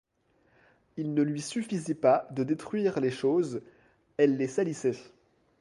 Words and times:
Il 0.97 1.13
ne 1.13 1.21
lui 1.21 1.39
suffisait 1.41 1.93
pas 1.93 2.27
de 2.31 2.43
détruire 2.43 2.99
les 2.99 3.11
choses, 3.11 3.61
elle 4.17 4.35
les 4.37 4.47
salissait. 4.47 4.97